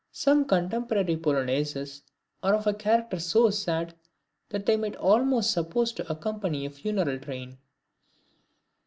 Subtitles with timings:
[0.11, 2.01] Some contemporary Polonaises
[2.41, 3.93] are of a character so sad,
[4.49, 7.59] that they might almost be supposed to accompany a funeral train.